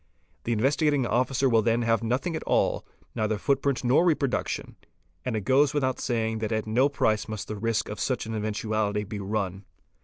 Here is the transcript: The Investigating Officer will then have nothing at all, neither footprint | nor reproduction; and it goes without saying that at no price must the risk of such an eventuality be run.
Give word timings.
The 0.45 0.51
Investigating 0.51 1.05
Officer 1.05 1.47
will 1.47 1.61
then 1.61 1.83
have 1.83 2.01
nothing 2.01 2.35
at 2.35 2.41
all, 2.47 2.87
neither 3.13 3.37
footprint 3.37 3.83
| 3.83 3.83
nor 3.83 4.03
reproduction; 4.03 4.75
and 5.23 5.35
it 5.35 5.41
goes 5.41 5.75
without 5.75 5.99
saying 5.99 6.39
that 6.39 6.51
at 6.51 6.65
no 6.65 6.89
price 6.89 7.27
must 7.27 7.47
the 7.47 7.55
risk 7.55 7.87
of 7.87 7.99
such 7.99 8.25
an 8.25 8.33
eventuality 8.33 9.03
be 9.03 9.19
run. 9.19 9.63